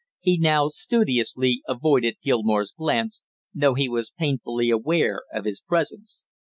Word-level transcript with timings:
He 0.19 0.39
now 0.39 0.69
studiously 0.69 1.61
avoided 1.67 2.17
Gilmore's 2.23 2.71
glance, 2.75 3.21
though 3.53 3.75
he 3.75 3.87
was 3.87 4.09
painfully 4.09 4.71
aware 4.71 5.21
of 5.31 5.45
his 5.45 5.61
presence. 5.61 6.23